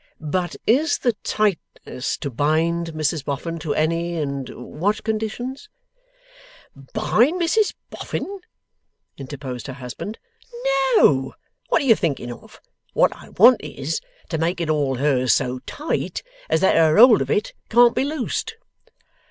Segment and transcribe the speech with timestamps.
[0.19, 5.69] But is the tightness to bind Mrs Boffin to any and what conditions?'
[6.75, 8.39] 'Bind Mrs Boffin?'
[9.15, 10.17] interposed her husband.
[10.97, 11.35] 'No!
[11.69, 12.59] What are you thinking of!
[12.93, 17.21] What I want is, to make it all hers so tight as that her hold
[17.21, 18.55] of it can't be loosed.